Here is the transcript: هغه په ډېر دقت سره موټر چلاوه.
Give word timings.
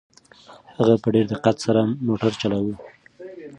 هغه 0.77 0.95
په 1.01 1.07
ډېر 1.13 1.25
دقت 1.33 1.55
سره 1.65 1.81
موټر 2.07 2.31
چلاوه. 2.41 2.75